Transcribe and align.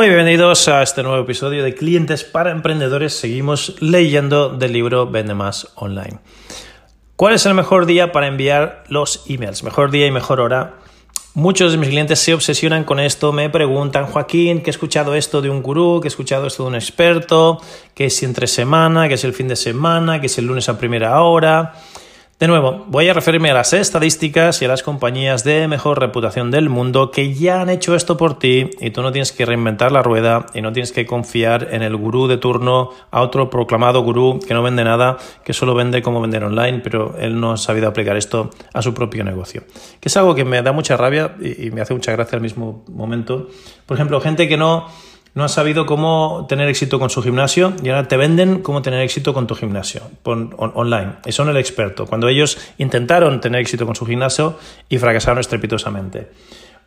Muy 0.00 0.08
bienvenidos 0.08 0.66
a 0.68 0.82
este 0.82 1.02
nuevo 1.02 1.22
episodio 1.22 1.62
de 1.62 1.74
Clientes 1.74 2.24
para 2.24 2.52
Emprendedores. 2.52 3.12
Seguimos 3.12 3.76
leyendo 3.82 4.48
del 4.48 4.72
libro 4.72 5.06
Vende 5.06 5.34
Más 5.34 5.72
Online. 5.74 6.20
¿Cuál 7.16 7.34
es 7.34 7.44
el 7.44 7.52
mejor 7.52 7.84
día 7.84 8.10
para 8.10 8.26
enviar 8.26 8.82
los 8.88 9.26
emails? 9.28 9.62
Mejor 9.62 9.90
día 9.90 10.06
y 10.06 10.10
mejor 10.10 10.40
hora. 10.40 10.76
Muchos 11.34 11.72
de 11.72 11.76
mis 11.76 11.90
clientes 11.90 12.18
se 12.18 12.32
obsesionan 12.32 12.84
con 12.84 12.98
esto, 12.98 13.30
me 13.34 13.50
preguntan, 13.50 14.06
Joaquín, 14.06 14.62
que 14.62 14.70
he 14.70 14.72
escuchado 14.72 15.14
esto 15.14 15.42
de 15.42 15.50
un 15.50 15.62
gurú, 15.62 16.00
que 16.00 16.06
he 16.06 16.08
escuchado 16.08 16.46
esto 16.46 16.62
de 16.62 16.70
un 16.70 16.76
experto, 16.76 17.60
que 17.92 18.08
si 18.08 18.24
entre 18.24 18.46
semana, 18.46 19.06
que 19.06 19.14
es 19.16 19.24
el 19.24 19.34
fin 19.34 19.48
de 19.48 19.56
semana, 19.56 20.18
que 20.18 20.28
es 20.28 20.38
el 20.38 20.46
lunes 20.46 20.70
a 20.70 20.78
primera 20.78 21.20
hora. 21.20 21.74
De 22.40 22.48
nuevo, 22.48 22.86
voy 22.88 23.06
a 23.06 23.12
referirme 23.12 23.50
a 23.50 23.54
las 23.54 23.74
estadísticas 23.74 24.62
y 24.62 24.64
a 24.64 24.68
las 24.68 24.82
compañías 24.82 25.44
de 25.44 25.68
mejor 25.68 26.00
reputación 26.00 26.50
del 26.50 26.70
mundo 26.70 27.10
que 27.10 27.34
ya 27.34 27.60
han 27.60 27.68
hecho 27.68 27.94
esto 27.94 28.16
por 28.16 28.38
ti 28.38 28.70
y 28.80 28.92
tú 28.92 29.02
no 29.02 29.12
tienes 29.12 29.32
que 29.32 29.44
reinventar 29.44 29.92
la 29.92 30.02
rueda 30.02 30.46
y 30.54 30.62
no 30.62 30.72
tienes 30.72 30.90
que 30.90 31.04
confiar 31.04 31.68
en 31.70 31.82
el 31.82 31.94
gurú 31.98 32.28
de 32.28 32.38
turno, 32.38 32.92
a 33.10 33.20
otro 33.20 33.50
proclamado 33.50 34.00
gurú 34.02 34.40
que 34.40 34.54
no 34.54 34.62
vende 34.62 34.84
nada, 34.84 35.18
que 35.44 35.52
solo 35.52 35.74
vende 35.74 36.00
como 36.00 36.22
vender 36.22 36.42
online, 36.42 36.80
pero 36.82 37.14
él 37.18 37.38
no 37.38 37.52
ha 37.52 37.56
sabido 37.58 37.88
aplicar 37.88 38.16
esto 38.16 38.48
a 38.72 38.80
su 38.80 38.94
propio 38.94 39.22
negocio. 39.22 39.64
Que 40.00 40.08
es 40.08 40.16
algo 40.16 40.34
que 40.34 40.46
me 40.46 40.62
da 40.62 40.72
mucha 40.72 40.96
rabia 40.96 41.36
y 41.42 41.70
me 41.72 41.82
hace 41.82 41.92
mucha 41.92 42.12
gracia 42.12 42.36
al 42.36 42.42
mismo 42.42 42.86
momento. 42.88 43.48
Por 43.84 43.98
ejemplo, 43.98 44.18
gente 44.18 44.48
que 44.48 44.56
no 44.56 44.86
no 45.34 45.44
has 45.44 45.52
sabido 45.52 45.86
cómo 45.86 46.46
tener 46.48 46.68
éxito 46.68 46.98
con 46.98 47.08
su 47.08 47.22
gimnasio 47.22 47.72
y 47.82 47.88
ahora 47.88 48.08
te 48.08 48.16
venden 48.16 48.62
cómo 48.62 48.82
tener 48.82 49.00
éxito 49.00 49.32
con 49.32 49.46
tu 49.46 49.54
gimnasio 49.54 50.02
online. 50.24 51.12
Y 51.24 51.32
son 51.32 51.48
el 51.48 51.56
experto. 51.56 52.06
Cuando 52.06 52.28
ellos 52.28 52.58
intentaron 52.78 53.40
tener 53.40 53.60
éxito 53.60 53.86
con 53.86 53.94
su 53.94 54.06
gimnasio 54.06 54.58
y 54.88 54.98
fracasaron 54.98 55.38
estrepitosamente. 55.38 56.30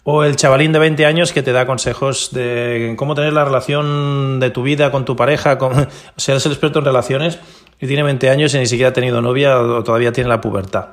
O 0.04 0.26
el 0.26 0.36
chavalín 0.36 0.74
de 0.74 0.80
20 0.80 1.06
años 1.06 1.32
que 1.32 1.42
te 1.42 1.54
da 1.54 1.66
consejos 1.66 2.32
de 2.34 2.96
cómo 2.98 3.16
tener 3.16 3.32
la 3.32 3.46
relación 3.46 4.42
de 4.42 4.50
tu 4.50 4.62
vida 4.64 4.92
con 4.92 5.06
tu 5.06 5.16
pareja. 5.16 5.58
O 6.18 6.20
sea, 6.20 6.36
es 6.36 6.46
el 6.46 6.52
experto 6.52 6.80
en 6.80 6.86
relaciones 6.86 7.40
y 7.80 7.88
tiene 7.88 8.04
20 8.04 8.30
años 8.30 8.54
y 8.54 8.60
ni 8.60 8.66
siquiera 8.66 8.90
ha 8.90 8.94
tenido 8.94 9.22
novia 9.22 9.58
o 9.58 9.84
todavía 9.84 10.12
tiene 10.12 10.30
la 10.30 10.42
pubertad. 10.42 10.88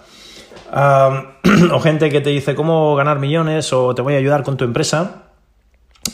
o 1.72 1.80
gente 1.80 2.10
que 2.10 2.20
te 2.20 2.30
dice 2.30 2.54
cómo 2.54 2.94
ganar 2.94 3.18
millones 3.18 3.72
o 3.72 3.92
te 3.92 4.02
voy 4.02 4.14
a 4.14 4.18
ayudar 4.18 4.44
con 4.44 4.56
tu 4.56 4.64
empresa 4.64 5.29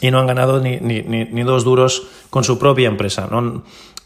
y 0.01 0.11
no 0.11 0.19
han 0.19 0.27
ganado 0.27 0.61
ni, 0.61 0.79
ni, 0.79 1.03
ni, 1.03 1.43
dos 1.43 1.65
duros 1.65 2.07
con 2.31 2.45
su 2.45 2.59
propia 2.59 2.89
empresa. 2.89 3.29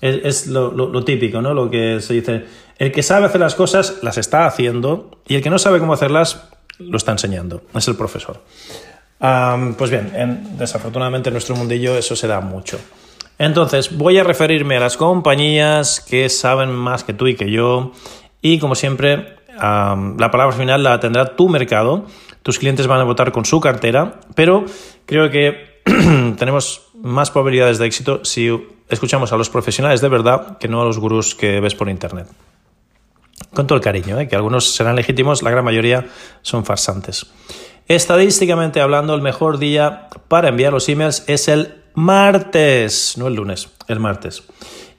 Es, 0.01 0.47
lo, 0.47 1.05
típico, 1.05 1.43
¿no? 1.43 1.55
Lo 1.55 1.71
que 1.71 2.01
se 2.01 2.15
dice, 2.15 2.45
el 2.79 2.93
que 2.93 3.03
sabe 3.03 3.27
hacer 3.27 3.41
las 3.41 3.55
cosas 3.55 3.99
las 4.03 4.19
está 4.19 4.47
haciendo 4.47 5.11
y 5.27 5.37
el 5.37 5.43
que 5.43 5.51
no 5.51 5.59
sabe 5.59 5.79
cómo 5.79 5.93
hacerlas 5.93 6.49
lo 6.79 6.97
está 6.97 7.13
enseñando, 7.13 7.63
es 7.75 7.87
el 7.89 7.97
profesor. 7.97 8.41
pues 9.77 9.91
bien, 9.91 10.57
desafortunadamente 10.57 11.29
en 11.29 11.35
nuestro 11.35 11.57
mundillo 11.57 11.97
eso 11.97 12.17
se 12.17 12.27
da 12.27 12.41
mucho. 12.41 12.79
Entonces, 13.39 13.97
voy 13.97 14.19
a 14.19 14.25
referirme 14.25 14.77
a 14.77 14.81
las 14.81 14.99
compañías 14.99 16.01
que 16.01 16.29
saben 16.29 16.71
más 16.71 17.05
que 17.05 17.15
tú 17.15 17.27
y 17.27 17.37
que 17.37 17.51
yo 17.51 17.93
y 18.43 18.59
como 18.59 18.75
siempre, 18.75 19.37
la 19.59 20.31
palabra 20.31 20.53
final 20.53 20.83
la 20.83 21.01
tendrá 21.01 21.37
tu 21.37 21.49
mercado. 21.49 22.07
Tus 22.43 22.59
clientes 22.59 22.87
van 22.87 23.01
a 23.01 23.05
votar 23.05 23.33
con 23.33 23.45
su 23.45 23.61
cartera, 23.61 24.21
pero 24.35 24.65
creo 25.07 25.31
que 25.31 25.70
tenemos 26.39 26.83
más 27.03 27.31
probabilidades 27.31 27.79
de 27.79 27.87
éxito 27.87 28.25
si 28.25 28.51
escuchamos 28.89 29.33
a 29.33 29.37
los 29.37 29.51
profesionales 29.51 30.01
de 30.01 30.09
verdad 30.09 30.59
que 30.59 30.69
no 30.69 30.83
a 30.83 30.85
los 30.85 30.99
gurús 30.99 31.35
que 31.35 31.61
ves 31.61 31.75
por 31.75 31.89
internet. 31.89 32.27
Con 33.55 33.67
todo 33.67 33.77
el 33.77 33.83
cariño, 33.83 34.19
¿eh? 34.21 34.29
que 34.29 34.37
algunos 34.37 34.75
serán 34.75 34.97
legítimos, 34.97 35.43
la 35.43 35.51
gran 35.51 35.65
mayoría 35.65 36.07
son 36.43 36.65
farsantes. 36.65 37.27
Estadísticamente 37.89 38.81
hablando, 38.81 39.15
el 39.15 39.23
mejor 39.23 39.59
día 39.59 40.09
para 40.29 40.49
enviar 40.49 40.73
los 40.73 40.89
emails 40.89 41.25
es 41.27 41.49
el 41.49 41.83
martes, 41.95 43.15
no 43.17 43.27
el 43.27 43.35
lunes, 43.35 43.69
el 43.89 43.99
martes. 43.99 44.45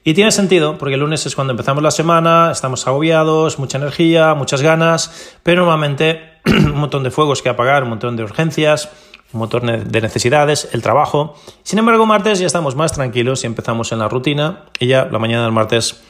Y 0.04 0.14
tiene 0.14 0.32
sentido, 0.32 0.76
porque 0.78 0.94
el 0.94 1.00
lunes 1.00 1.24
es 1.26 1.34
cuando 1.34 1.52
empezamos 1.52 1.82
la 1.82 1.92
semana, 1.92 2.50
estamos 2.52 2.86
agobiados, 2.86 3.58
mucha 3.58 3.78
energía, 3.78 4.34
muchas 4.34 4.60
ganas, 4.60 5.32
pero 5.42 5.62
normalmente 5.62 6.32
un 6.44 6.74
montón 6.74 7.04
de 7.04 7.10
fuegos 7.10 7.40
que 7.40 7.48
apagar, 7.48 7.84
un 7.84 7.90
montón 7.90 8.16
de 8.16 8.24
urgencias, 8.24 8.90
un 9.32 9.40
motor 9.40 9.62
de 9.62 10.00
necesidades, 10.00 10.68
el 10.72 10.82
trabajo. 10.82 11.34
Sin 11.62 11.78
embargo, 11.78 12.06
martes 12.06 12.38
ya 12.38 12.46
estamos 12.46 12.76
más 12.76 12.92
tranquilos 12.92 13.44
y 13.44 13.46
empezamos 13.46 13.92
en 13.92 13.98
la 13.98 14.08
rutina 14.08 14.64
y 14.78 14.86
ya 14.86 15.06
la 15.06 15.18
mañana 15.18 15.44
del 15.44 15.52
martes 15.52 16.02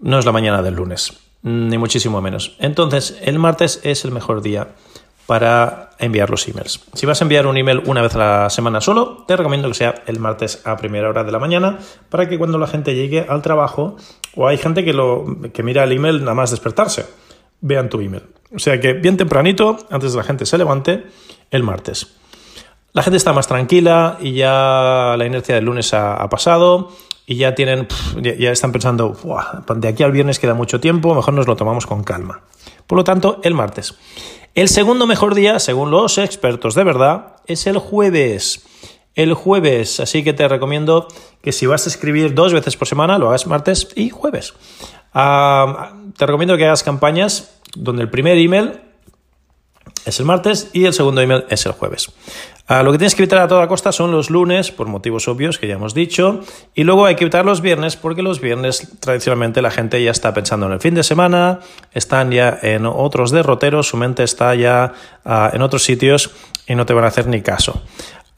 no 0.00 0.18
es 0.18 0.24
la 0.24 0.32
mañana 0.32 0.62
del 0.62 0.74
lunes, 0.74 1.18
ni 1.42 1.78
muchísimo 1.78 2.20
menos. 2.20 2.56
Entonces, 2.58 3.18
el 3.22 3.38
martes 3.38 3.80
es 3.82 4.04
el 4.04 4.12
mejor 4.12 4.42
día 4.42 4.68
para 5.26 5.90
enviar 5.98 6.30
los 6.30 6.46
emails. 6.46 6.84
Si 6.94 7.04
vas 7.04 7.20
a 7.20 7.24
enviar 7.24 7.46
un 7.46 7.56
email 7.56 7.82
una 7.86 8.00
vez 8.00 8.14
a 8.14 8.18
la 8.18 8.50
semana 8.50 8.80
solo, 8.80 9.24
te 9.26 9.36
recomiendo 9.36 9.68
que 9.68 9.74
sea 9.74 10.02
el 10.06 10.20
martes 10.20 10.62
a 10.64 10.76
primera 10.76 11.08
hora 11.08 11.24
de 11.24 11.32
la 11.32 11.38
mañana 11.38 11.78
para 12.10 12.28
que 12.28 12.38
cuando 12.38 12.58
la 12.58 12.68
gente 12.68 12.94
llegue 12.94 13.26
al 13.28 13.42
trabajo 13.42 13.96
o 14.36 14.46
hay 14.46 14.56
gente 14.56 14.84
que, 14.84 14.92
lo, 14.92 15.24
que 15.52 15.62
mira 15.62 15.82
el 15.84 15.92
email 15.92 16.20
nada 16.20 16.34
más 16.34 16.52
despertarse, 16.52 17.06
vean 17.60 17.88
tu 17.88 18.00
email. 18.00 18.22
O 18.54 18.58
sea 18.58 18.80
que 18.80 18.92
bien 18.92 19.16
tempranito, 19.16 19.78
antes 19.90 20.12
de 20.12 20.18
la 20.18 20.24
gente 20.24 20.46
se 20.46 20.58
levante, 20.58 21.06
el 21.50 21.62
martes. 21.62 22.16
La 22.96 23.02
gente 23.02 23.18
está 23.18 23.34
más 23.34 23.46
tranquila 23.46 24.16
y 24.22 24.32
ya 24.32 25.16
la 25.18 25.26
inercia 25.26 25.54
del 25.54 25.66
lunes 25.66 25.92
ha, 25.92 26.26
pasado 26.30 26.92
y 27.26 27.36
ya 27.36 27.54
tienen, 27.54 27.86
ya, 28.22 28.50
están 28.50 28.72
pensando, 28.72 29.14
de 29.68 29.88
aquí 29.88 30.02
al 30.02 30.12
viernes 30.12 30.38
queda 30.38 30.54
mucho 30.54 30.80
tiempo, 30.80 31.14
mejor 31.14 31.34
nos 31.34 31.46
lo 31.46 31.56
tomamos 31.56 31.84
con 31.84 32.02
calma. 32.04 32.40
Por 32.86 32.96
lo 32.96 33.04
tanto, 33.04 33.38
el 33.44 33.52
martes. 33.52 33.96
El 34.54 34.70
segundo 34.70 35.06
mejor 35.06 35.34
día, 35.34 35.58
según 35.58 35.90
los 35.90 36.16
expertos 36.16 36.74
de 36.74 36.84
verdad, 36.84 37.34
es 37.46 37.66
el 37.66 37.76
jueves. 37.76 38.64
El 39.14 39.34
jueves, 39.34 40.00
así 40.00 40.24
que 40.24 40.32
te 40.32 40.48
recomiendo 40.48 41.06
que 41.42 41.52
si 41.52 41.66
vas 41.66 41.84
a 41.84 41.90
escribir 41.90 42.32
dos 42.32 42.54
veces 42.54 42.78
por 42.78 42.88
semana, 42.88 43.18
lo 43.18 43.28
hagas 43.28 43.46
martes 43.46 43.88
y 43.94 44.08
jueves. 44.08 44.54
Ah, 45.12 45.92
te 46.16 46.24
recomiendo 46.24 46.56
que 46.56 46.64
hagas 46.64 46.82
campañas 46.82 47.60
donde 47.74 48.00
el 48.00 48.08
primer 48.08 48.38
email 48.38 48.80
es 50.06 50.20
el 50.20 50.24
martes 50.24 50.70
y 50.72 50.86
el 50.86 50.94
segundo 50.94 51.20
email 51.20 51.44
es 51.50 51.66
el 51.66 51.72
jueves. 51.72 52.10
Ah, 52.68 52.82
lo 52.82 52.90
que 52.90 52.98
tienes 52.98 53.14
que 53.14 53.22
evitar 53.22 53.40
a 53.40 53.48
toda 53.48 53.68
costa 53.68 53.92
son 53.92 54.10
los 54.10 54.30
lunes, 54.30 54.72
por 54.72 54.88
motivos 54.88 55.28
obvios 55.28 55.58
que 55.58 55.68
ya 55.68 55.74
hemos 55.74 55.94
dicho, 55.94 56.40
y 56.74 56.84
luego 56.84 57.06
hay 57.06 57.14
que 57.14 57.24
evitar 57.24 57.44
los 57.44 57.60
viernes 57.60 57.96
porque 57.96 58.22
los 58.22 58.40
viernes 58.40 58.88
tradicionalmente 58.98 59.62
la 59.62 59.70
gente 59.70 60.02
ya 60.02 60.10
está 60.10 60.32
pensando 60.34 60.66
en 60.66 60.72
el 60.72 60.80
fin 60.80 60.94
de 60.94 61.02
semana, 61.02 61.60
están 61.92 62.30
ya 62.30 62.58
en 62.62 62.86
otros 62.86 63.30
derroteros, 63.30 63.88
su 63.88 63.96
mente 63.96 64.24
está 64.24 64.54
ya 64.54 64.94
ah, 65.24 65.50
en 65.52 65.62
otros 65.62 65.84
sitios 65.84 66.30
y 66.66 66.74
no 66.74 66.86
te 66.86 66.94
van 66.94 67.04
a 67.04 67.08
hacer 67.08 67.26
ni 67.26 67.42
caso. 67.42 67.82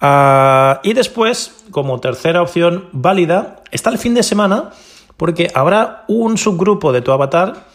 Ah, 0.00 0.80
y 0.82 0.92
después, 0.92 1.64
como 1.70 2.00
tercera 2.00 2.42
opción 2.42 2.88
válida, 2.92 3.62
está 3.70 3.90
el 3.90 3.98
fin 3.98 4.14
de 4.14 4.22
semana 4.22 4.70
porque 5.16 5.50
habrá 5.54 6.04
un 6.06 6.38
subgrupo 6.38 6.92
de 6.92 7.02
tu 7.02 7.12
avatar 7.12 7.66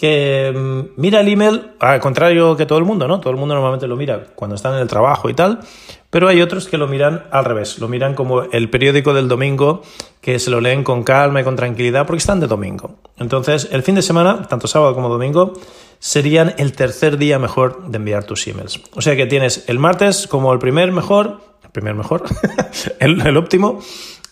que 0.00 0.52
mm, 0.56 0.98
mira 0.98 1.20
el 1.20 1.28
email, 1.28 1.72
al 1.78 2.00
contrario 2.00 2.56
que 2.56 2.64
todo 2.64 2.78
el 2.78 2.86
mundo, 2.86 3.06
¿no? 3.06 3.20
Todo 3.20 3.30
el 3.30 3.36
mundo 3.36 3.54
normalmente 3.54 3.86
lo 3.86 3.96
mira 3.96 4.28
cuando 4.34 4.56
están 4.56 4.74
en 4.74 4.80
el 4.80 4.88
trabajo 4.88 5.28
y 5.28 5.34
tal, 5.34 5.60
pero 6.08 6.26
hay 6.26 6.40
otros 6.40 6.68
que 6.68 6.78
lo 6.78 6.88
miran 6.88 7.24
al 7.30 7.44
revés, 7.44 7.78
lo 7.78 7.86
miran 7.86 8.14
como 8.14 8.42
el 8.42 8.70
periódico 8.70 9.12
del 9.12 9.28
domingo, 9.28 9.82
que 10.22 10.38
se 10.38 10.50
lo 10.50 10.62
leen 10.62 10.84
con 10.84 11.04
calma 11.04 11.42
y 11.42 11.44
con 11.44 11.54
tranquilidad 11.54 12.06
porque 12.06 12.20
están 12.20 12.40
de 12.40 12.46
domingo. 12.46 12.98
Entonces, 13.18 13.68
el 13.72 13.82
fin 13.82 13.94
de 13.94 14.00
semana, 14.00 14.48
tanto 14.48 14.68
sábado 14.68 14.94
como 14.94 15.10
domingo, 15.10 15.52
serían 15.98 16.54
el 16.56 16.72
tercer 16.72 17.18
día 17.18 17.38
mejor 17.38 17.84
de 17.86 17.98
enviar 17.98 18.24
tus 18.24 18.46
emails. 18.46 18.80
O 18.94 19.02
sea 19.02 19.16
que 19.16 19.26
tienes 19.26 19.64
el 19.68 19.78
martes 19.78 20.26
como 20.26 20.50
el 20.54 20.58
primer 20.58 20.92
mejor, 20.92 21.42
el 21.62 21.70
primer 21.70 21.94
mejor, 21.94 22.24
el, 23.00 23.36
óptimo, 23.36 23.80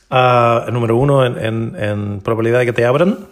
ah, 0.09 0.65
el 0.67 0.73
número 0.73 0.97
uno 0.97 1.27
en, 1.27 1.77
en 1.77 2.21
probabilidad 2.23 2.61
de 2.61 2.65
que 2.65 2.73
te 2.73 2.87
abran. 2.87 3.29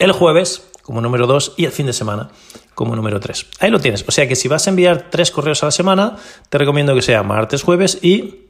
El 0.00 0.10
jueves 0.10 0.68
como 0.88 1.02
número 1.02 1.26
2 1.26 1.52
y 1.58 1.66
el 1.66 1.70
fin 1.70 1.84
de 1.84 1.92
semana 1.92 2.30
como 2.74 2.96
número 2.96 3.20
3. 3.20 3.46
Ahí 3.60 3.70
lo 3.70 3.78
tienes. 3.78 4.06
O 4.08 4.10
sea 4.10 4.26
que 4.26 4.34
si 4.34 4.48
vas 4.48 4.66
a 4.66 4.70
enviar 4.70 5.10
tres 5.10 5.30
correos 5.30 5.62
a 5.62 5.66
la 5.66 5.70
semana, 5.70 6.16
te 6.48 6.56
recomiendo 6.56 6.94
que 6.94 7.02
sea 7.02 7.22
martes, 7.22 7.62
jueves 7.62 7.98
y 8.00 8.46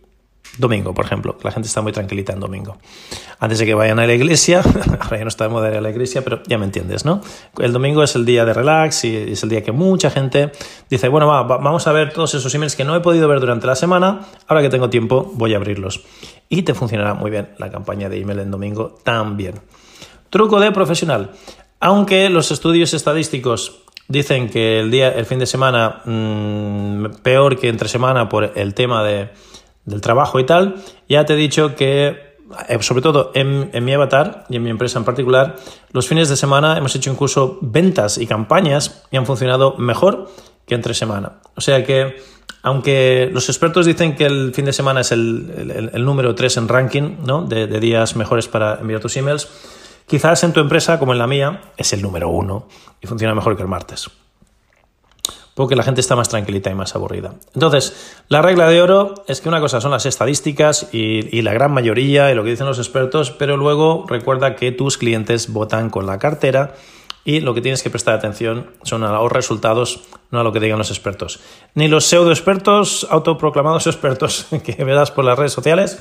Domingo, 0.56 0.94
por 0.94 1.04
ejemplo, 1.04 1.36
la 1.42 1.50
gente 1.50 1.66
está 1.66 1.82
muy 1.82 1.90
tranquilita 1.90 2.32
en 2.32 2.38
domingo. 2.38 2.78
Antes 3.40 3.58
de 3.58 3.66
que 3.66 3.74
vayan 3.74 3.98
a 3.98 4.06
la 4.06 4.14
iglesia, 4.14 4.62
ahora 5.00 5.18
ya 5.18 5.24
no 5.24 5.28
está 5.28 5.44
de 5.44 5.50
moda 5.50 5.68
ir 5.68 5.76
a 5.76 5.80
la 5.80 5.90
iglesia, 5.90 6.22
pero 6.22 6.44
ya 6.46 6.58
me 6.58 6.64
entiendes, 6.64 7.04
¿no? 7.04 7.20
El 7.58 7.72
domingo 7.72 8.04
es 8.04 8.14
el 8.14 8.24
día 8.24 8.44
de 8.44 8.54
relax 8.54 9.04
y 9.04 9.16
es 9.16 9.42
el 9.42 9.48
día 9.48 9.64
que 9.64 9.72
mucha 9.72 10.08
gente 10.08 10.52
dice, 10.88 11.08
bueno, 11.08 11.26
vamos 11.26 11.86
a 11.88 11.92
ver 11.92 12.12
todos 12.12 12.34
esos 12.34 12.54
emails 12.54 12.76
que 12.76 12.84
no 12.84 12.94
he 12.94 13.00
podido 13.00 13.26
ver 13.26 13.40
durante 13.40 13.66
la 13.66 13.74
semana, 13.74 14.26
ahora 14.46 14.62
que 14.62 14.68
tengo 14.68 14.88
tiempo 14.90 15.28
voy 15.34 15.54
a 15.54 15.56
abrirlos. 15.56 16.04
Y 16.48 16.62
te 16.62 16.72
funcionará 16.72 17.14
muy 17.14 17.32
bien 17.32 17.50
la 17.58 17.68
campaña 17.68 18.08
de 18.08 18.20
email 18.20 18.38
en 18.38 18.52
domingo 18.52 18.96
también. 19.02 19.54
Truco 20.30 20.60
de 20.60 20.70
profesional. 20.72 21.32
Aunque 21.80 22.28
los 22.30 22.50
estudios 22.50 22.94
estadísticos 22.94 23.80
dicen 24.08 24.48
que 24.48 24.80
el 24.80 24.90
día, 24.90 25.10
el 25.10 25.26
fin 25.26 25.38
de 25.38 25.46
semana 25.46 26.02
mm, 26.04 27.22
peor 27.22 27.58
que 27.58 27.68
entre 27.68 27.88
semana 27.88 28.28
por 28.28 28.52
el 28.56 28.74
tema 28.74 29.04
de 29.04 29.30
del 29.88 30.00
trabajo 30.00 30.38
y 30.38 30.44
tal, 30.44 30.76
ya 31.08 31.24
te 31.24 31.32
he 31.32 31.36
dicho 31.36 31.74
que, 31.74 32.36
eh, 32.68 32.78
sobre 32.80 33.02
todo 33.02 33.32
en, 33.34 33.70
mi 33.84 33.94
avatar 33.94 34.44
y 34.48 34.56
en 34.56 34.62
mi 34.62 34.70
empresa 34.70 34.98
en 34.98 35.04
particular, 35.04 35.56
los 35.92 36.06
fines 36.06 36.28
de 36.28 36.36
semana 36.36 36.76
hemos 36.76 36.94
hecho 36.94 37.10
incluso 37.10 37.58
ventas 37.62 38.18
y 38.18 38.26
campañas 38.26 39.02
y 39.10 39.16
han 39.16 39.26
funcionado 39.26 39.76
mejor 39.78 40.30
que 40.66 40.74
entre 40.74 40.94
semana. 40.94 41.40
O 41.56 41.60
sea 41.60 41.84
que, 41.84 42.16
aunque 42.62 43.30
los 43.32 43.48
expertos 43.48 43.86
dicen 43.86 44.14
que 44.14 44.26
el 44.26 44.52
fin 44.54 44.66
de 44.66 44.72
semana 44.72 45.00
es 45.00 45.12
el, 45.12 46.04
número 46.04 46.34
3 46.34 46.58
en 46.58 46.68
ranking 46.68 47.16
¿no? 47.24 47.42
de 47.42 47.80
días 47.80 48.14
mejores 48.14 48.46
para 48.46 48.78
enviar 48.80 49.00
tus 49.00 49.16
emails, 49.16 49.48
quizás 50.08 50.42
en 50.44 50.52
tu 50.52 50.60
empresa, 50.60 50.98
como 50.98 51.12
en 51.12 51.18
la 51.18 51.26
mía, 51.26 51.60
es 51.76 51.92
el 51.92 52.02
número 52.02 52.28
1 52.28 52.68
y 53.00 53.06
funciona 53.06 53.34
mejor 53.34 53.56
que 53.56 53.62
el 53.62 53.68
martes 53.68 54.10
porque 55.58 55.74
la 55.74 55.82
gente 55.82 56.00
está 56.00 56.14
más 56.14 56.28
tranquilita 56.28 56.70
y 56.70 56.76
más 56.76 56.94
aburrida. 56.94 57.34
Entonces, 57.52 58.14
la 58.28 58.42
regla 58.42 58.68
de 58.68 58.80
oro 58.80 59.24
es 59.26 59.40
que 59.40 59.48
una 59.48 59.58
cosa 59.58 59.80
son 59.80 59.90
las 59.90 60.06
estadísticas 60.06 60.88
y, 60.92 61.42
la 61.42 61.52
gran 61.52 61.72
mayoría 61.72 62.30
y 62.30 62.36
lo 62.36 62.44
que 62.44 62.50
dicen 62.50 62.66
los 62.66 62.78
expertos, 62.78 63.32
pero 63.32 63.56
luego 63.56 64.04
recuerda 64.06 64.54
que 64.54 64.70
tus 64.70 64.98
clientes 64.98 65.52
votan 65.52 65.90
con 65.90 66.06
la 66.06 66.20
cartera 66.20 66.76
y 67.24 67.40
lo 67.40 67.54
que 67.54 67.60
tienes 67.60 67.82
que 67.82 67.90
prestar 67.90 68.14
atención 68.14 68.70
son 68.84 69.02
a 69.02 69.10
los 69.10 69.32
resultados, 69.32 70.04
no 70.30 70.38
a 70.38 70.44
lo 70.44 70.52
que 70.52 70.60
digan 70.60 70.78
los 70.78 70.90
expertos. 70.90 71.40
Ni 71.74 71.88
los 71.88 72.04
pseudo 72.04 72.30
expertos, 72.30 73.08
autoproclamados 73.10 73.86
expertos 73.88 74.46
que 74.62 74.84
verás 74.84 75.10
por 75.10 75.24
las 75.24 75.36
redes 75.36 75.54
sociales, 75.54 76.00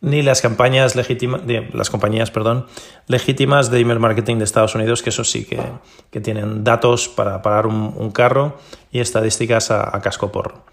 ni 0.00 0.22
las 0.22 0.42
campañas 0.42 0.94
legítimas, 0.94 1.42
las 1.72 1.90
compañías, 1.90 2.30
perdón, 2.30 2.66
legítimas 3.06 3.70
de 3.70 3.80
email 3.80 3.98
marketing 3.98 4.36
de 4.36 4.44
Estados 4.44 4.74
Unidos, 4.74 5.02
que 5.02 5.10
eso 5.10 5.24
sí 5.24 5.44
que, 5.44 6.20
tienen 6.20 6.64
datos 6.64 7.08
para 7.08 7.42
pagar 7.42 7.66
un, 7.66 8.10
carro 8.10 8.56
y 8.90 9.00
estadísticas 9.00 9.70
a, 9.70 10.00
casco 10.00 10.30
porro. 10.32 10.64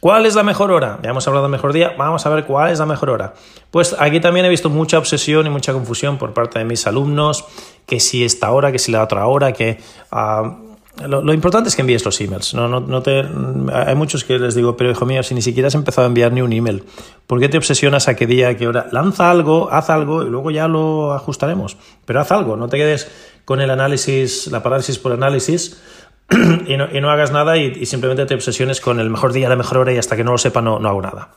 ¿Cuál 0.00 0.26
es 0.26 0.34
la 0.34 0.42
mejor 0.42 0.72
hora? 0.72 0.98
Ya 1.02 1.10
hemos 1.10 1.26
hablado 1.28 1.46
de 1.46 1.52
mejor 1.52 1.72
día, 1.72 1.94
vamos 1.96 2.26
a 2.26 2.28
ver 2.28 2.44
cuál 2.44 2.72
es 2.72 2.78
la 2.78 2.86
mejor 2.86 3.10
hora. 3.10 3.34
Pues 3.70 3.94
aquí 3.98 4.20
también 4.20 4.44
he 4.46 4.48
visto 4.48 4.68
mucha 4.68 4.98
obsesión 4.98 5.46
y 5.46 5.50
mucha 5.50 5.72
confusión 5.72 6.18
por 6.18 6.34
parte 6.34 6.58
de 6.58 6.64
mis 6.64 6.86
alumnos, 6.86 7.44
que 7.86 8.00
si 8.00 8.24
esta 8.24 8.50
hora, 8.50 8.72
que 8.72 8.78
si 8.78 8.92
la 8.92 9.02
otra 9.02 9.26
hora, 9.26 9.52
que... 9.52 9.80
Ah, 10.10 10.58
lo, 11.00 11.32
importante 11.32 11.68
es 11.68 11.76
que 11.76 11.80
envíes 11.80 12.04
los 12.04 12.20
emails. 12.20 12.54
No, 12.54 12.68
no, 12.68 13.02
te, 13.02 13.24
hay 13.72 13.94
muchos 13.94 14.24
que 14.24 14.38
les 14.38 14.54
digo, 14.54 14.76
pero 14.76 14.90
hijo 14.90 15.06
mío, 15.06 15.22
si 15.22 15.34
ni 15.34 15.42
siquiera 15.42 15.68
has 15.68 15.74
empezado 15.74 16.06
a 16.06 16.08
enviar 16.08 16.32
ni 16.32 16.42
un 16.42 16.52
email, 16.52 16.84
¿por 17.26 17.40
qué 17.40 17.48
te 17.48 17.56
obsesionas 17.56 18.08
a 18.08 18.14
qué 18.14 18.26
día, 18.26 18.48
a 18.48 18.56
qué 18.56 18.68
hora? 18.68 18.86
Lanza 18.92 19.30
algo, 19.30 19.72
haz 19.72 19.88
algo 19.90 20.22
y 20.22 20.28
luego 20.28 20.50
ya 20.50 20.68
lo 20.68 21.14
ajustaremos. 21.14 21.78
Pero 22.04 22.20
haz 22.20 22.30
algo, 22.30 22.56
no 22.56 22.68
te 22.68 22.76
quedes 22.76 23.10
con 23.44 23.60
el 23.60 23.70
análisis, 23.70 24.48
la 24.48 24.62
parálisis 24.62 24.98
por 24.98 25.12
análisis 25.12 25.80
y 26.66 26.76
no, 26.76 26.88
y 26.92 27.00
no 27.00 27.10
hagas 27.10 27.32
nada 27.32 27.56
y, 27.56 27.86
simplemente 27.86 28.26
te 28.26 28.34
obsesiones 28.34 28.80
con 28.80 29.00
el 29.00 29.08
mejor 29.08 29.32
día, 29.32 29.48
la 29.48 29.56
mejor 29.56 29.78
hora 29.78 29.92
y 29.92 29.98
hasta 29.98 30.16
que 30.16 30.24
no 30.24 30.32
lo 30.32 30.38
sepa 30.38 30.60
no, 30.60 30.78
no 30.78 30.88
hago 30.88 31.00
nada. 31.00 31.30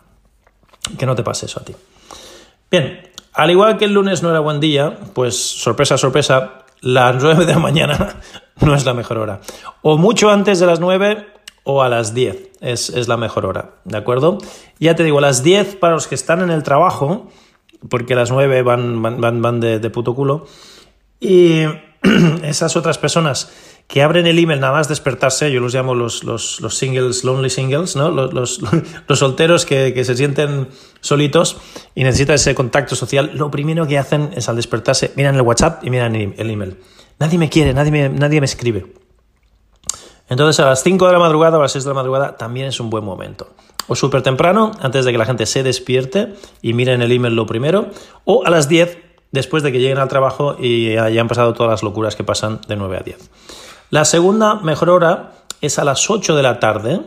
Que 1.00 1.06
no 1.06 1.16
te 1.16 1.24
pase 1.24 1.46
eso 1.46 1.62
a 1.62 1.64
ti. 1.64 1.74
Bien, 2.70 3.10
al 3.34 3.52
igual 3.52 3.78
que 3.78 3.86
el 3.86 3.94
lunes 3.94 4.22
no 4.22 4.30
era 4.30 4.42
buen 4.42 4.60
día, 4.60 4.98
pues 5.14 5.36
sorpresa, 5.36 5.98
sorpresa, 5.98 6.65
las 6.86 7.22
9 7.22 7.48
de 7.48 7.54
la 7.54 7.60
mañana 7.60 8.22
no 8.62 8.76
es 8.76 8.86
la 8.86 8.94
mejor 8.94 9.18
hora. 9.18 9.42
O 9.82 9.98
mucho 9.98 10.30
antes 10.30 10.60
de 10.60 10.68
las 10.68 10.80
9 10.80 11.26
o 11.64 11.82
a 11.82 11.90
las 11.90 12.14
10 12.14 12.52
es, 12.62 13.08
la 13.08 13.18
mejor 13.18 13.48
hora, 13.48 13.72
¿de 13.86 13.98
acuerdo? 13.98 14.38
Ya 14.80 14.96
te 14.96 15.04
digo, 15.04 15.18
a 15.18 15.22
las 15.22 15.42
10 15.42 15.78
para 15.78 15.96
los 15.96 16.08
que 16.08 16.14
están 16.14 16.42
en 16.42 16.52
el 16.52 16.62
trabajo, 16.62 17.32
porque 17.90 18.14
las 18.14 18.30
9 18.30 18.62
van, 18.62 19.02
van, 19.02 19.42
van 19.42 19.60
de, 19.60 19.80
de 19.80 19.90
puto 19.90 20.14
culo, 20.14 20.46
y 21.20 21.64
esas 22.44 22.76
otras 22.76 23.00
personas 23.00 23.52
que 23.88 24.02
abren 24.02 24.26
el 24.26 24.40
email 24.40 24.60
nada 24.60 24.74
más 24.74 24.88
despertarse, 24.88 25.52
yo 25.52 25.60
los 25.60 25.74
llamo 25.74 25.94
los, 25.94 26.24
los, 26.24 26.60
los 26.60 26.76
singles, 26.78 27.24
lonely 27.24 27.50
singles, 27.50 27.96
¿no? 27.96 28.10
los, 28.10 28.34
los, 28.34 28.62
los 29.08 29.20
solteros 29.20 29.66
que, 29.66 29.94
que, 29.94 30.04
se 30.04 30.16
sienten 30.16 30.70
solitos 31.02 31.58
y 31.94 32.04
necesitan 32.04 32.36
ese 32.36 32.56
contacto 32.56 32.96
social, 32.96 33.32
lo 33.36 33.52
primero 33.52 33.88
que 33.88 34.00
hacen 34.00 34.32
es 34.36 34.50
al 34.50 34.56
despertarse, 34.56 35.12
miran 35.16 35.36
el 35.36 35.42
WhatsApp 35.42 35.84
y 35.84 35.90
miran 35.90 36.16
el 36.16 36.50
email. 36.50 36.78
Nadie 37.20 37.38
me 37.38 37.50
quiere, 37.50 37.74
nadie 37.74 37.92
me, 37.92 38.10
nadie 38.10 38.42
me 38.42 38.46
escribe. 38.46 38.88
Entonces 40.30 40.60
a 40.60 40.66
las 40.66 40.82
5 40.84 41.06
de 41.06 41.14
la 41.14 41.20
madrugada 41.20 41.58
o 41.58 41.60
a 41.60 41.64
las 41.64 41.72
6 41.74 41.84
de 41.84 41.90
la 41.90 41.94
madrugada 41.94 42.38
también 42.38 42.68
es 42.68 42.80
un 42.80 42.90
buen 42.90 43.04
momento. 43.04 43.50
O 43.88 43.96
súper 43.96 44.24
temprano, 44.24 44.72
antes 44.82 45.06
de 45.06 45.12
que 45.12 45.18
la 45.20 45.26
gente 45.26 45.46
se 45.46 45.62
despierte 45.62 46.34
y 46.64 46.74
miren 46.74 47.04
el 47.04 47.12
email 47.12 47.36
lo 47.36 47.46
primero, 47.46 47.92
o 48.24 48.44
a 48.46 48.50
las 48.50 48.68
10 48.68 48.98
después 49.32 49.62
de 49.62 49.72
que 49.72 49.80
lleguen 49.80 50.00
al 50.00 50.08
trabajo 50.08 50.56
y 50.60 50.98
hayan 50.98 51.28
pasado 51.28 51.54
todas 51.54 51.70
las 51.70 51.84
locuras 51.84 52.16
que 52.16 52.24
pasan 52.24 52.62
de 52.68 52.76
9 52.76 52.98
a 52.98 53.02
10. 53.02 53.30
La 53.96 54.04
segunda 54.04 54.56
mejor 54.56 54.90
hora 54.90 55.32
es 55.62 55.80
a 55.80 55.86
las 55.86 56.10
8 56.10 56.36
de 56.36 56.44
la 56.44 56.60
tarde 56.60 57.00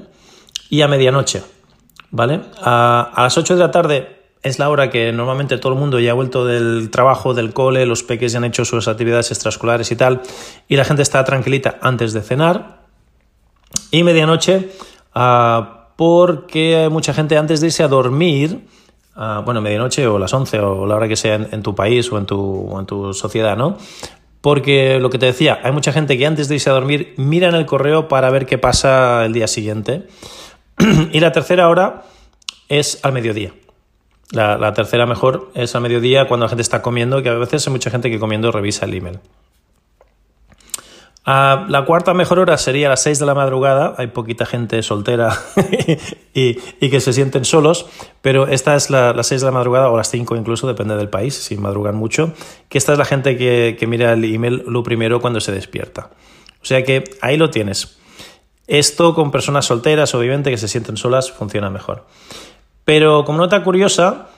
y 0.71 0.81
a 0.81 0.89
medianoche. 0.89 1.43
¿Vale? 2.11 2.41
A, 2.63 3.13
las 3.15 3.37
8 3.37 3.57
de 3.57 3.61
la 3.61 3.71
tarde 3.71 4.23
es 4.43 4.59
la 4.59 4.71
hora 4.71 4.89
que 4.89 5.13
normalmente 5.13 5.59
todo 5.59 5.75
el 5.75 5.79
mundo 5.79 6.01
ya 6.01 6.13
ha 6.13 6.15
vuelto 6.15 6.47
del 6.47 6.89
trabajo, 6.91 7.35
del 7.35 7.53
cole, 7.53 7.85
los 7.85 8.05
peques 8.05 8.33
ya 8.33 8.39
han 8.39 8.47
hecho 8.47 8.65
sus 8.65 8.89
actividades 8.89 9.31
extraescolares 9.31 9.93
y 9.93 9.97
tal, 9.97 10.23
y 10.67 10.77
la 10.77 10.85
gente 10.87 11.03
está 11.03 11.23
tranquilita 11.25 11.77
antes 11.83 12.15
de 12.15 12.23
cenar. 12.23 12.79
Y 13.91 14.03
medianoche, 14.03 14.71
ah, 15.15 15.91
porque 15.95 16.89
mucha 16.91 17.13
gente 17.13 17.37
antes 17.37 17.61
de 17.61 17.67
irse 17.67 17.83
a 17.83 17.89
dormir, 17.89 18.67
ah, 19.15 19.43
bueno, 19.45 19.61
medianoche 19.61 20.07
o 20.07 20.19
las 20.19 20.33
11 20.33 20.59
o 20.61 20.87
la 20.87 20.97
hora 20.97 21.07
que 21.07 21.17
sea 21.17 21.35
en, 21.35 21.63
tu 21.63 21.75
país 21.75 22.11
o 22.11 22.17
en 22.17 22.25
tu 22.87 23.13
sociedad, 23.13 23.59
¿no? 23.59 23.77
Porque 24.41 24.99
lo 25.01 25.11
que 25.11 25.19
te 25.19 25.27
decía, 25.27 25.59
hay 25.63 25.73
mucha 25.73 25.93
gente 25.93 26.17
que 26.17 26.27
antes 26.27 26.49
de 26.49 26.55
irse 26.55 26.71
a 26.71 26.73
dormir 26.73 27.15
mira 27.17 27.49
en 27.49 27.55
el 27.55 27.67
correo 27.67 28.09
para 28.09 28.31
ver 28.31 28.47
qué 28.47 28.59
pasa 28.59 29.25
el 29.25 29.33
día 29.33 29.49
siguiente. 29.49 30.07
y 31.13 31.21
la 31.21 31.33
tercera 31.33 31.69
hora 31.69 32.05
es 32.69 33.01
al 33.03 33.13
mediodía. 33.13 33.53
La, 34.31 34.75
tercera 34.75 35.07
mejor 35.07 35.51
es 35.55 35.75
al 35.75 35.81
mediodía 35.81 36.29
cuando 36.29 36.45
la 36.45 36.51
gente 36.51 36.63
está 36.63 36.83
comiendo, 36.83 37.23
que 37.23 37.31
a 37.31 37.35
veces 37.35 37.67
hay 37.67 37.73
mucha 37.73 37.91
gente 37.91 38.11
que 38.11 38.19
comiendo 38.19 38.53
revisa 38.53 38.85
el 38.85 38.95
email. 38.95 39.21
Ah, 41.31 41.67
la 41.69 41.85
cuarta 41.85 42.15
mejor 42.15 42.39
hora 42.39 42.57
sería 42.57 42.89
las 42.89 43.03
6 43.03 43.19
de 43.19 43.27
la 43.27 43.35
madrugada. 43.35 43.95
Hay 43.99 44.07
poquita 44.07 44.47
gente 44.47 44.83
soltera 44.83 45.39
y, 46.33 46.55
que 46.55 47.01
se 47.03 47.13
sienten 47.13 47.45
solos, 47.45 47.85
pero 48.23 48.49
esta 48.49 48.75
es 48.77 48.89
la, 48.89 49.13
las 49.13 49.27
6 49.27 49.43
de 49.43 49.45
la 49.45 49.51
madrugada 49.51 49.91
o 49.91 49.97
las 49.99 50.11
5 50.11 50.37
incluso, 50.37 50.67
depende 50.67 50.97
del 50.97 51.11
país, 51.11 51.35
si 51.35 51.59
madrugan 51.59 51.97
mucho, 51.97 52.33
que 52.71 52.79
esta 52.79 52.93
es 52.93 52.99
la 52.99 53.05
gente 53.05 53.37
que, 53.37 53.87
mira 53.87 54.15
el 54.15 54.25
email 54.25 54.65
lo 54.67 54.83
primero 54.83 55.21
cuando 55.21 55.39
se 55.41 55.53
despierta. 55.53 56.09
O 56.63 56.65
sea 56.65 56.83
que 56.83 57.05
ahí 57.21 57.37
lo 57.37 57.51
tienes. 57.51 57.99
Esto 58.67 59.15
con 59.15 59.31
personas 59.31 59.67
solteras, 59.67 60.15
obviamente, 60.15 60.51
que 60.51 60.57
se 60.57 60.67
sienten 60.67 60.97
solas, 60.97 61.31
funciona 61.31 61.69
mejor. 61.69 62.07
Pero 62.87 63.27
como 63.27 63.37
nota 63.37 63.63
curiosa, 63.63 64.29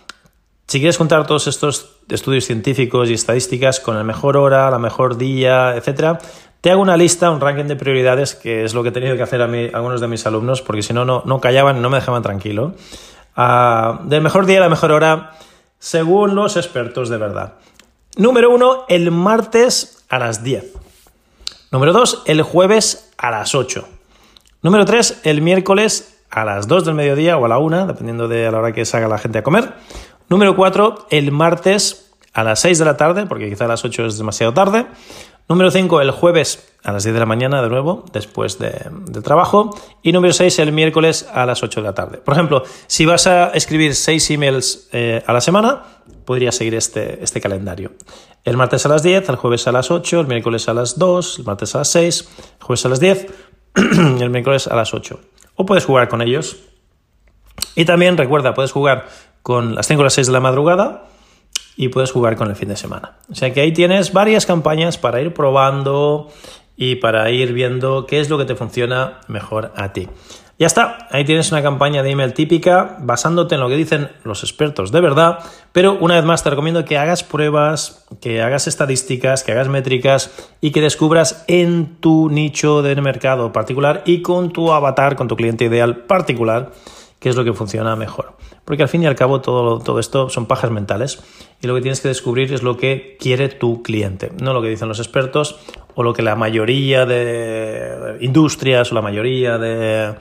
si 0.66 0.80
quieres 0.80 0.96
juntar 0.96 1.24
todos 1.28 1.46
estos 1.46 1.98
estudios 2.08 2.46
científicos 2.46 3.10
y 3.10 3.14
estadísticas 3.14 3.78
con 3.78 3.96
el 3.96 4.02
mejor 4.02 4.36
hora, 4.36 4.68
la 4.72 4.80
mejor 4.80 5.18
día, 5.18 5.76
etcétera, 5.76 6.18
te 6.60 6.70
hago 6.70 6.82
una 6.82 6.96
lista, 6.96 7.30
un 7.30 7.40
ranking 7.40 7.64
de 7.64 7.76
prioridades, 7.76 8.34
que 8.34 8.64
es 8.64 8.74
lo 8.74 8.82
que 8.82 8.90
he 8.90 8.92
tenido 8.92 9.16
que 9.16 9.22
hacer 9.22 9.40
a, 9.40 9.46
mí, 9.46 9.70
algunos 9.72 10.00
de 10.00 10.08
mis 10.08 10.26
alumnos, 10.26 10.60
porque 10.62 10.82
si 10.82 10.92
no, 10.92 11.04
no 11.04 11.40
callaban 11.40 11.80
no 11.80 11.88
me 11.90 11.96
dejaban 11.96 12.22
tranquilo. 12.22 12.74
Uh, 13.36 14.04
del 14.04 14.20
mejor 14.20 14.46
día 14.46 14.58
a 14.58 14.60
la 14.60 14.68
mejor 14.68 14.92
hora, 14.92 15.32
según 15.78 16.34
los 16.34 16.56
expertos 16.56 17.08
de 17.08 17.16
verdad. 17.16 17.54
Número 18.16 18.50
uno, 18.50 18.84
el 18.88 19.10
martes 19.10 20.04
a 20.08 20.18
las 20.18 20.42
10. 20.42 20.74
Número 21.70 21.92
dos, 21.92 22.22
el 22.26 22.42
jueves 22.42 23.10
a 23.16 23.30
las 23.30 23.54
8. 23.54 23.86
Número 24.62 24.84
tres, 24.84 25.20
el 25.24 25.40
miércoles 25.40 26.18
a 26.30 26.44
las 26.44 26.68
2 26.68 26.84
del 26.84 26.94
mediodía 26.94 27.38
o 27.38 27.44
a 27.44 27.48
la 27.48 27.58
1, 27.58 27.86
dependiendo 27.86 28.28
de 28.28 28.50
la 28.50 28.58
hora 28.58 28.72
que 28.72 28.84
salga 28.84 29.08
la 29.08 29.18
gente 29.18 29.38
a 29.38 29.42
comer. 29.42 29.72
Número 30.28 30.54
cuatro, 30.54 31.06
el 31.10 31.32
martes 31.32 32.12
a 32.32 32.44
las 32.44 32.60
6 32.60 32.78
de 32.78 32.84
la 32.84 32.96
tarde, 32.96 33.26
porque 33.26 33.48
quizá 33.48 33.64
a 33.64 33.68
las 33.68 33.84
8 33.84 34.06
es 34.06 34.18
demasiado 34.18 34.52
tarde. 34.52 34.86
Número 35.50 35.72
5, 35.72 36.00
el 36.00 36.12
jueves 36.12 36.76
a 36.84 36.92
las 36.92 37.02
10 37.02 37.12
de 37.12 37.18
la 37.18 37.26
mañana, 37.26 37.60
de 37.60 37.68
nuevo, 37.68 38.04
después 38.12 38.60
de, 38.60 38.70
trabajo. 39.24 39.76
Y 40.00 40.12
número 40.12 40.32
6, 40.32 40.60
el 40.60 40.70
miércoles 40.70 41.28
a 41.34 41.44
las 41.44 41.64
8 41.64 41.80
de 41.80 41.86
la 41.88 41.92
tarde. 41.92 42.18
Por 42.18 42.34
ejemplo, 42.34 42.62
si 42.86 43.04
vas 43.04 43.26
a 43.26 43.48
escribir 43.48 43.96
6 43.96 44.30
emails 44.30 44.88
eh, 44.92 45.24
a 45.26 45.32
la 45.32 45.40
semana, 45.40 45.82
podrías 46.24 46.54
seguir 46.54 46.76
este, 46.76 47.24
este 47.24 47.40
calendario. 47.40 47.90
El 48.44 48.56
martes 48.58 48.86
a 48.86 48.90
las 48.90 49.02
10, 49.02 49.28
el 49.28 49.34
jueves 49.34 49.66
a 49.66 49.72
las 49.72 49.90
8, 49.90 50.20
el 50.20 50.28
miércoles 50.28 50.68
a 50.68 50.72
las 50.72 51.00
2, 51.00 51.40
el 51.40 51.44
martes 51.44 51.74
a 51.74 51.78
las 51.78 51.88
6, 51.88 52.28
el 52.60 52.64
jueves 52.64 52.86
a 52.86 52.88
las 52.88 53.00
10 53.00 53.26
el 54.20 54.30
miércoles 54.30 54.68
a 54.68 54.76
las 54.76 54.94
8. 54.94 55.18
O 55.56 55.66
puedes 55.66 55.84
jugar 55.84 56.08
con 56.08 56.22
ellos. 56.22 56.58
Y 57.74 57.86
también 57.86 58.16
recuerda, 58.16 58.54
puedes 58.54 58.70
jugar 58.70 59.08
con 59.42 59.74
las 59.74 59.88
5 59.88 60.00
o 60.00 60.04
las 60.04 60.14
6 60.14 60.28
de 60.28 60.32
la 60.32 60.40
madrugada 60.40 61.08
y 61.80 61.88
puedes 61.88 62.12
jugar 62.12 62.36
con 62.36 62.50
el 62.50 62.56
fin 62.56 62.68
de 62.68 62.76
semana. 62.76 63.12
O 63.32 63.34
sea 63.34 63.54
que 63.54 63.62
ahí 63.62 63.72
tienes 63.72 64.12
varias 64.12 64.44
campañas 64.44 64.98
para 64.98 65.22
ir 65.22 65.32
probando 65.32 66.28
y 66.76 66.96
para 66.96 67.30
ir 67.30 67.54
viendo 67.54 68.04
qué 68.04 68.20
es 68.20 68.28
lo 68.28 68.36
que 68.36 68.44
te 68.44 68.54
funciona 68.54 69.20
mejor 69.28 69.72
a 69.74 69.94
ti. 69.94 70.06
Ya 70.58 70.66
está, 70.66 71.08
ahí 71.10 71.24
tienes 71.24 71.50
una 71.52 71.62
campaña 71.62 72.02
de 72.02 72.10
email 72.10 72.34
típica 72.34 72.98
basándote 73.00 73.54
en 73.54 73.62
lo 73.62 73.70
que 73.70 73.76
dicen 73.76 74.10
los 74.24 74.42
expertos 74.42 74.92
de 74.92 75.00
verdad, 75.00 75.38
pero 75.72 75.96
una 75.98 76.16
vez 76.16 76.24
más 76.26 76.44
te 76.44 76.50
recomiendo 76.50 76.84
que 76.84 76.98
hagas 76.98 77.24
pruebas, 77.24 78.06
que 78.20 78.42
hagas 78.42 78.66
estadísticas, 78.66 79.42
que 79.42 79.52
hagas 79.52 79.68
métricas 79.68 80.30
y 80.60 80.72
que 80.72 80.82
descubras 80.82 81.46
en 81.48 81.96
tu 81.96 82.28
nicho 82.28 82.82
de 82.82 82.94
mercado 83.00 83.52
particular 83.52 84.02
y 84.04 84.20
con 84.20 84.52
tu 84.52 84.70
avatar, 84.70 85.16
con 85.16 85.28
tu 85.28 85.36
cliente 85.36 85.64
ideal 85.64 86.04
particular, 86.04 86.72
qué 87.20 87.28
es 87.28 87.36
lo 87.36 87.44
que 87.44 87.52
funciona 87.52 87.94
mejor. 87.94 88.36
Porque 88.64 88.82
al 88.82 88.88
fin 88.88 89.02
y 89.02 89.06
al 89.06 89.14
cabo 89.14 89.40
todo, 89.40 89.78
todo 89.78 90.00
esto 90.00 90.28
son 90.28 90.46
pajas 90.46 90.70
mentales 90.70 91.22
y 91.62 91.66
lo 91.66 91.74
que 91.74 91.82
tienes 91.82 92.00
que 92.00 92.08
descubrir 92.08 92.52
es 92.52 92.62
lo 92.62 92.76
que 92.76 93.16
quiere 93.20 93.48
tu 93.48 93.82
cliente, 93.82 94.32
no 94.40 94.52
lo 94.52 94.62
que 94.62 94.68
dicen 94.68 94.88
los 94.88 94.98
expertos 94.98 95.60
o 95.94 96.02
lo 96.02 96.12
que 96.12 96.22
la 96.22 96.34
mayoría 96.34 97.06
de 97.06 98.16
industrias 98.20 98.90
o 98.90 98.94
la 98.94 99.02
mayoría 99.02 99.58
de 99.58 100.14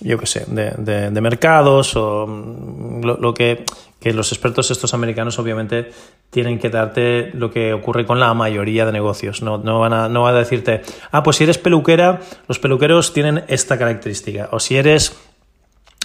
yo 0.00 0.18
qué 0.18 0.26
sé, 0.26 0.44
de, 0.46 1.20
mercados 1.20 1.96
o 1.96 2.26
mm, 2.26 3.04
lo, 3.04 3.34
que, 3.34 3.64
los 4.02 4.32
expertos 4.32 4.70
estos 4.70 4.92
americanos 4.92 5.38
obviamente 5.38 5.90
tienen 6.30 6.58
que 6.58 6.68
darte 6.68 7.30
lo 7.32 7.50
que 7.50 7.72
ocurre 7.72 8.04
con 8.04 8.20
la 8.20 8.34
mayoría 8.34 8.84
de 8.84 8.92
negocios. 8.92 9.42
No, 9.42 9.58
no, 9.58 9.80
van 9.80 9.92
a, 9.92 10.08
no 10.08 10.26
a 10.26 10.32
decirte, 10.32 10.82
ah, 11.10 11.22
pues 11.22 11.36
si 11.36 11.44
eres 11.44 11.58
peluquera, 11.58 12.20
los 12.48 12.58
peluqueros 12.58 13.12
tienen 13.12 13.44
esta 13.48 13.78
característica. 13.78 14.48
O 14.52 14.58
si 14.58 14.76
eres 14.76 15.16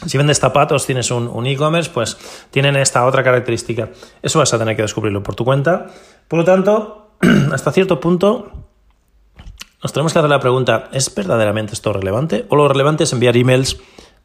si 0.05 0.17
vendes 0.17 0.39
zapatos, 0.39 0.85
tienes 0.85 1.11
un, 1.11 1.45
e-commerce, 1.45 1.89
pues 1.93 2.17
tienen 2.51 2.75
esta 2.75 3.05
otra 3.05 3.23
característica. 3.23 3.89
Eso 4.21 4.39
vas 4.39 4.53
a 4.53 4.59
tener 4.59 4.75
que 4.75 4.81
descubrirlo 4.81 5.23
por 5.23 5.35
tu 5.35 5.45
cuenta. 5.45 5.87
Por 6.27 6.39
lo 6.39 6.45
tanto, 6.45 7.11
hasta 7.51 7.71
cierto 7.71 7.99
punto, 7.99 8.51
nos 9.83 9.93
tenemos 9.93 10.13
que 10.13 10.19
hacer 10.19 10.29
la 10.29 10.39
pregunta, 10.39 10.89
¿es 10.91 11.13
verdaderamente 11.13 11.73
esto 11.73 11.93
relevante? 11.93 12.45
¿O 12.49 12.55
lo 12.55 12.67
relevante 12.67 13.03
es 13.03 13.13
enviar 13.13 13.35
emails, 13.35 13.77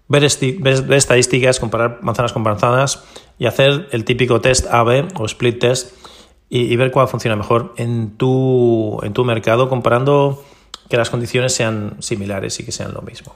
ver, 0.09 0.25
estadísticas, 0.25 1.61
comparar 1.61 1.99
manzanas 2.02 2.33
con 2.33 2.43
manzanas 2.43 3.04
y 3.38 3.47
hacer 3.47 3.88
el 3.93 4.04
típico 4.04 4.40
test 4.40 4.66
AB 4.71 5.09
o 5.16 5.26
split 5.26 5.59
test 5.59 5.93
y, 6.49 6.76
ver 6.76 6.93
cuál 6.93 7.09
funciona 7.09 7.35
mejor 7.35 7.75
en 7.78 8.16
tu, 8.16 9.00
en 9.02 9.12
tu 9.12 9.25
mercado 9.25 9.69
comparando 9.69 10.45
que 10.88 10.97
las 10.97 11.11
condiciones 11.11 11.52
sean 11.52 11.97
similares 12.00 12.61
y 12.61 12.64
que 12.64 12.71
sean 12.71 12.95
lo 12.95 13.02
mismo? 13.02 13.35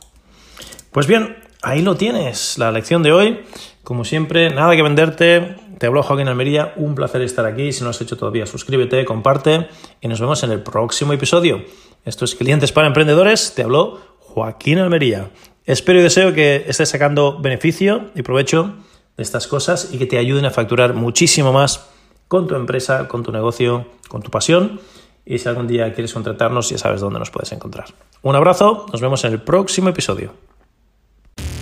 Pues 0.93 1.07
bien, 1.07 1.37
ahí 1.63 1.83
lo 1.83 1.97
tienes, 1.97 2.59
la 2.59 2.73
lección 2.73 3.03
de 3.03 3.13
hoy. 3.13 3.41
Como 3.83 4.05
siempre, 4.05 4.51
nada 4.51 4.77
que 4.77 4.83
venderte. 4.83 5.57
Te 5.79 5.87
hablo 5.87 6.03
Joaquín 6.03 6.29
Almería, 6.29 6.73
un 6.77 6.95
placer 6.95 7.23
estar 7.23 7.47
aquí. 7.47 7.73
Si 7.73 7.81
no 7.81 7.87
lo 7.87 7.91
has 7.91 8.01
hecho 8.01 8.17
todavía, 8.17 8.47
suscríbete, 8.47 9.05
comparte 9.05 9.69
y 10.01 10.09
nos 10.09 10.21
vemos 10.21 10.43
en 10.43 10.51
el 10.51 10.63
próximo 10.63 11.13
episodio. 11.13 11.65
Esto 12.05 12.25
es 12.25 12.35
Clientes 12.35 12.73
para 12.73 12.89
Emprendedores. 12.89 13.55
Te 13.55 13.63
habló 13.63 14.01
Joaquín 14.19 14.79
Almería. 14.79 15.31
Espero 15.65 16.01
y 16.01 16.03
deseo 16.03 16.33
que 16.33 16.65
estés 16.67 16.89
sacando 16.89 17.39
beneficio 17.39 18.11
y 18.15 18.23
provecho 18.23 18.75
de 19.17 19.23
estas 19.23 19.47
cosas 19.47 19.91
y 19.93 19.99
que 19.99 20.07
te 20.07 20.19
ayuden 20.19 20.47
a 20.47 20.51
facturar 20.51 20.95
muchísimo 20.95 21.53
más 21.53 21.89
con 22.27 22.47
tu 22.47 22.55
empresa, 22.55 23.09
con 23.09 23.23
tu 23.23 23.33
negocio, 23.33 23.87
con 24.09 24.23
tu 24.23 24.31
pasión. 24.31 24.81
Y 25.25 25.39
si 25.39 25.49
algún 25.49 25.67
día 25.67 25.93
quieres 25.93 26.15
contratarnos, 26.15 26.71
ya 26.71 26.79
sabes 26.79 27.01
dónde 27.01 27.19
nos 27.19 27.31
puedes 27.31 27.53
encontrar. 27.53 27.87
Un 28.23 28.35
abrazo, 28.35 28.87
nos 28.93 29.01
vemos 29.01 29.25
en 29.25 29.33
el 29.33 29.43
próximo 29.43 29.91
episodio. 29.91 30.48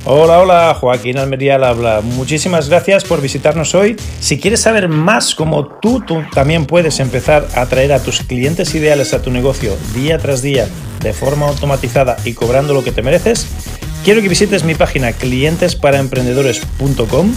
Hola, 0.08 0.38
hola, 0.38 0.72
Joaquín 0.72 1.18
Almería 1.18 1.56
habla. 1.56 2.00
Muchísimas 2.00 2.68
gracias 2.68 3.02
por 3.02 3.20
visitarnos 3.20 3.74
hoy. 3.74 3.96
Si 4.20 4.38
quieres 4.38 4.60
saber 4.60 4.88
más 4.88 5.34
cómo 5.34 5.66
tú, 5.66 5.98
tú, 5.98 6.22
también 6.32 6.64
puedes 6.64 7.00
empezar 7.00 7.48
a 7.56 7.62
atraer 7.62 7.92
a 7.92 7.98
tus 7.98 8.20
clientes 8.20 8.72
ideales 8.76 9.14
a 9.14 9.22
tu 9.22 9.32
negocio 9.32 9.76
día 9.96 10.18
tras 10.18 10.42
día 10.42 10.68
de 11.02 11.12
forma 11.12 11.48
automatizada 11.48 12.18
y 12.24 12.34
cobrando 12.34 12.72
lo 12.72 12.84
que 12.84 12.92
te 12.92 13.02
mereces, 13.02 13.48
quiero 14.04 14.22
que 14.22 14.28
visites 14.28 14.62
mi 14.62 14.76
página 14.76 15.10
clientesparaemprendedores.com 15.10 17.32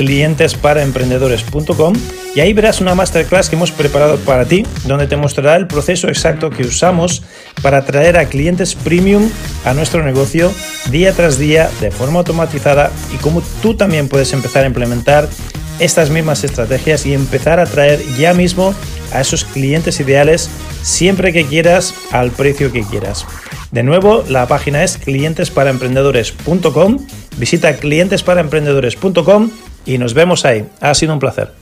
clientesparaemprendedores.com 0.00 1.92
y 2.34 2.40
ahí 2.40 2.54
verás 2.54 2.80
una 2.80 2.94
masterclass 2.94 3.50
que 3.50 3.56
hemos 3.56 3.70
preparado 3.70 4.16
para 4.20 4.46
ti, 4.46 4.64
donde 4.86 5.06
te 5.06 5.18
mostrará 5.18 5.56
el 5.56 5.66
proceso 5.66 6.08
exacto 6.08 6.48
que 6.48 6.62
usamos 6.62 7.22
para 7.60 7.76
atraer 7.78 8.16
a 8.16 8.24
clientes 8.24 8.74
premium 8.74 9.28
a 9.66 9.74
nuestro 9.74 10.02
negocio 10.02 10.50
día 10.90 11.12
tras 11.12 11.38
día 11.38 11.68
de 11.82 11.90
forma 11.90 12.20
automatizada 12.20 12.90
y 13.14 13.18
cómo 13.18 13.42
tú 13.60 13.74
también 13.74 14.08
puedes 14.08 14.32
empezar 14.32 14.64
a 14.64 14.68
implementar 14.68 15.28
estas 15.80 16.08
mismas 16.08 16.44
estrategias 16.44 17.04
y 17.04 17.12
empezar 17.12 17.60
a 17.60 17.64
atraer 17.64 18.00
ya 18.18 18.32
mismo 18.32 18.74
a 19.12 19.20
esos 19.20 19.44
clientes 19.44 20.00
ideales 20.00 20.48
siempre 20.82 21.34
que 21.34 21.44
quieras 21.44 21.94
al 22.10 22.30
precio 22.30 22.72
que 22.72 22.84
quieras. 22.84 23.26
De 23.70 23.82
nuevo, 23.82 24.24
la 24.28 24.48
página 24.48 24.82
es 24.82 24.96
clientesparaemprendedores.com. 24.96 27.06
Visita 27.36 27.76
clientesparaemprendedores.com 27.76 29.50
y 29.86 29.98
nos 29.98 30.14
vemos 30.14 30.44
ahí. 30.44 30.66
Ha 30.80 30.94
sido 30.94 31.12
un 31.12 31.18
placer. 31.18 31.59